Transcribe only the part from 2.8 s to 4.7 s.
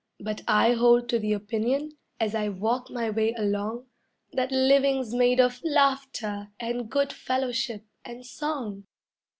my way along, That